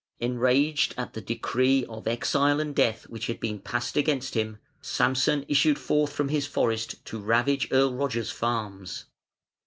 [0.19, 5.45] Enraged at the decree of exile and death which had been passed against him, Samson
[5.47, 9.05] issued forth from his forest to ravage Earl Roger's farms.